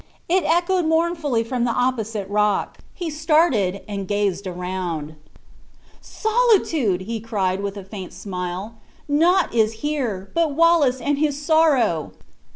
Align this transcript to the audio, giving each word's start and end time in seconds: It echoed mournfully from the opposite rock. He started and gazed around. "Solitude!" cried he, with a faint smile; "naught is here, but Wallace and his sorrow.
It 0.27 0.43
echoed 0.45 0.85
mournfully 0.85 1.43
from 1.43 1.63
the 1.63 1.69
opposite 1.73 2.27
rock. 2.27 2.79
He 2.95 3.11
started 3.11 3.81
and 3.87 4.07
gazed 4.07 4.47
around. 4.47 5.13
"Solitude!" 6.01 7.05
cried 7.23 7.59
he, 7.59 7.63
with 7.63 7.77
a 7.77 7.83
faint 7.83 8.11
smile; 8.11 8.77
"naught 9.07 9.53
is 9.53 9.81
here, 9.85 10.31
but 10.33 10.53
Wallace 10.55 11.01
and 11.01 11.19
his 11.19 11.39
sorrow. 11.39 12.13